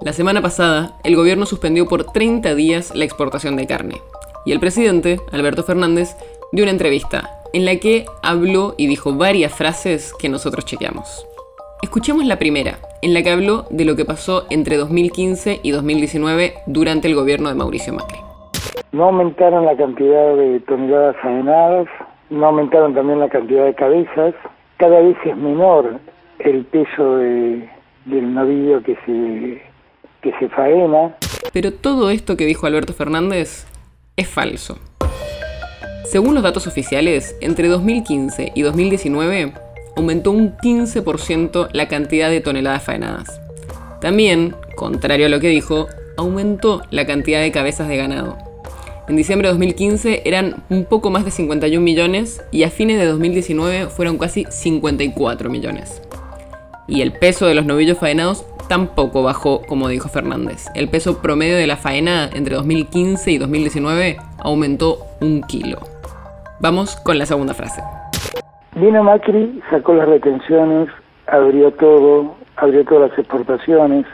[0.00, 3.94] La semana pasada, el gobierno suspendió por 30 días la exportación de carne.
[4.44, 6.16] Y el presidente, Alberto Fernández,
[6.52, 11.26] dio una entrevista en la que habló y dijo varias frases que nosotros chequeamos.
[11.80, 16.54] Escuchemos la primera, en la que habló de lo que pasó entre 2015 y 2019
[16.66, 18.18] durante el gobierno de Mauricio Macri.
[18.92, 21.86] No aumentaron la cantidad de toneladas faenadas,
[22.30, 24.34] no aumentaron también la cantidad de cabezas,
[24.76, 26.00] cada vez es menor
[26.40, 27.68] el peso de,
[28.06, 29.73] del novillo que se
[30.24, 31.14] que se faena.
[31.52, 33.66] Pero todo esto que dijo Alberto Fernández
[34.16, 34.78] es falso.
[36.04, 39.52] Según los datos oficiales, entre 2015 y 2019
[39.96, 43.40] aumentó un 15% la cantidad de toneladas faenadas.
[44.00, 45.86] También, contrario a lo que dijo,
[46.16, 48.38] aumentó la cantidad de cabezas de ganado.
[49.06, 53.04] En diciembre de 2015 eran un poco más de 51 millones y a fines de
[53.04, 56.00] 2019 fueron casi 54 millones.
[56.88, 60.66] Y el peso de los novillos faenados tampoco bajó, como dijo Fernández.
[60.74, 65.78] El peso promedio de la faena entre 2015 y 2019 aumentó un kilo.
[66.60, 67.82] Vamos con la segunda frase.
[68.76, 70.88] Vino Macri, sacó las retenciones,
[71.26, 74.06] abrió todo, abrió todas las exportaciones.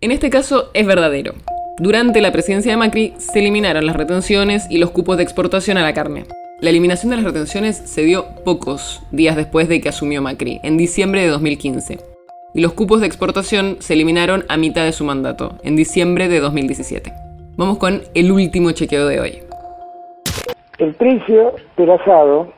[0.00, 1.34] En este caso es verdadero.
[1.78, 5.82] Durante la presidencia de Macri se eliminaron las retenciones y los cupos de exportación a
[5.82, 6.24] la carne.
[6.60, 10.78] La eliminación de las retenciones se dio pocos días después de que asumió Macri, en
[10.78, 12.15] diciembre de 2015
[12.56, 16.40] y los cupos de exportación se eliminaron a mitad de su mandato, en diciembre de
[16.40, 17.12] 2017.
[17.58, 19.38] Vamos con el último chequeo de hoy.
[20.78, 22.50] El precio del asado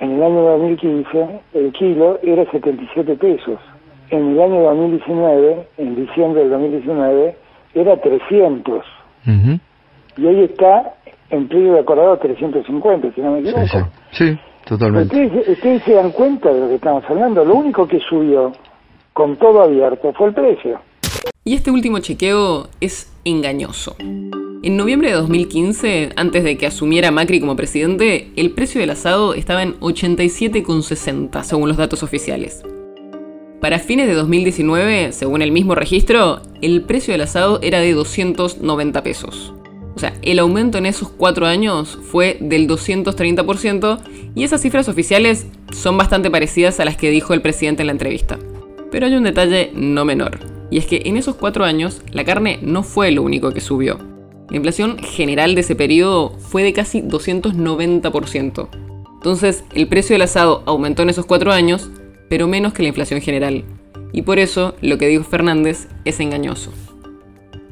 [0.00, 3.58] en el año 2015, el kilo era 77 pesos.
[4.08, 7.36] En el año 2019, en diciembre del 2019,
[7.74, 8.84] era 300.
[10.16, 10.94] Y hoy está
[11.28, 13.90] en precio de acordado 350, si no me equivoco.
[14.12, 14.38] Sí, sí.
[14.66, 15.14] totalmente.
[15.14, 17.44] Ustedes, ustedes se dan cuenta de lo que estamos hablando.
[17.44, 18.52] Lo único que subió
[19.18, 20.80] con todo abierto, fue el precio.
[21.42, 23.96] Y este último chequeo es engañoso.
[23.98, 29.34] En noviembre de 2015, antes de que asumiera Macri como presidente, el precio del asado
[29.34, 32.62] estaba en 87,60 según los datos oficiales.
[33.60, 39.02] Para fines de 2019, según el mismo registro, el precio del asado era de 290
[39.02, 39.52] pesos.
[39.96, 43.98] O sea, el aumento en esos cuatro años fue del 230%
[44.36, 47.92] y esas cifras oficiales son bastante parecidas a las que dijo el presidente en la
[47.94, 48.38] entrevista.
[48.90, 50.38] Pero hay un detalle no menor,
[50.70, 53.98] y es que en esos cuatro años la carne no fue lo único que subió.
[54.50, 58.68] La inflación general de ese periodo fue de casi 290%.
[59.14, 61.90] Entonces, el precio del asado aumentó en esos cuatro años,
[62.30, 63.64] pero menos que la inflación general.
[64.12, 66.72] Y por eso, lo que dijo Fernández es engañoso.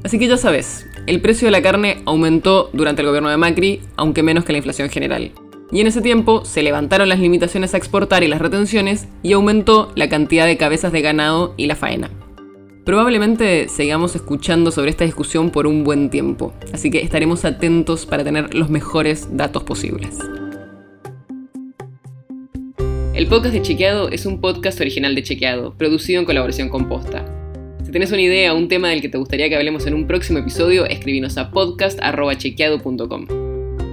[0.03, 3.81] Así que ya sabes, el precio de la carne aumentó durante el gobierno de Macri,
[3.95, 5.31] aunque menos que la inflación general
[5.71, 9.91] y en ese tiempo se levantaron las limitaciones a exportar y las retenciones y aumentó
[9.95, 12.09] la cantidad de cabezas de ganado y la faena.
[12.85, 18.23] Probablemente sigamos escuchando sobre esta discusión por un buen tiempo, así que estaremos atentos para
[18.23, 20.17] tener los mejores datos posibles.
[23.13, 27.25] El podcast de Chequeado es un podcast original de Chequeado, producido en colaboración con Posta.
[27.83, 30.07] Si tienes una idea o un tema del que te gustaría que hablemos en un
[30.07, 33.46] próximo episodio, escribinos a podcast.chequeado.com.